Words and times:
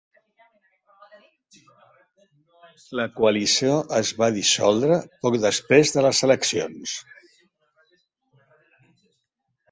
La 2.99 3.03
coalició 3.19 3.75
es 3.97 4.13
va 4.21 4.29
dissoldre 4.37 4.97
poc 5.25 5.37
després 5.43 5.93
de 5.97 6.05
les 6.07 6.23
eleccions. 6.29 6.95